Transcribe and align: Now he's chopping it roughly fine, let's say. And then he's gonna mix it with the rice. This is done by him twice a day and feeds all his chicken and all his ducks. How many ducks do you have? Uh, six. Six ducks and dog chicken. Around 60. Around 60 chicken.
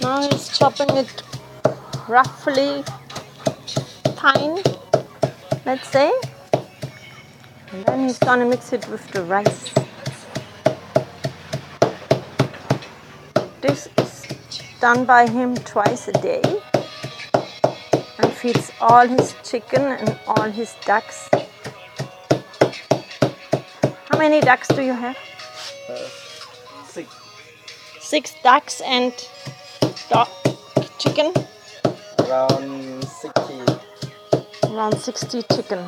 Now 0.00 0.22
he's 0.22 0.56
chopping 0.56 0.96
it 0.96 1.22
roughly 2.08 2.84
fine, 4.16 4.58
let's 5.66 5.88
say. 5.88 6.12
And 7.72 7.84
then 7.84 8.06
he's 8.06 8.18
gonna 8.18 8.46
mix 8.46 8.72
it 8.72 8.88
with 8.88 9.06
the 9.10 9.22
rice. 9.24 9.74
This 13.60 13.88
is 13.98 14.26
done 14.80 15.04
by 15.04 15.28
him 15.28 15.56
twice 15.56 16.06
a 16.06 16.12
day 16.12 16.42
and 18.18 18.32
feeds 18.32 18.70
all 18.80 19.06
his 19.06 19.34
chicken 19.42 19.82
and 19.82 20.16
all 20.28 20.48
his 20.50 20.74
ducks. 20.86 21.28
How 24.08 24.16
many 24.16 24.40
ducks 24.40 24.68
do 24.68 24.82
you 24.82 24.92
have? 24.92 25.18
Uh, 25.88 26.08
six. 26.86 27.14
Six 28.00 28.34
ducks 28.42 28.80
and 28.80 29.12
dog 30.10 30.28
chicken. 30.98 31.32
Around 32.20 33.04
60. 33.04 34.72
Around 34.72 34.98
60 34.98 35.42
chicken. 35.54 35.78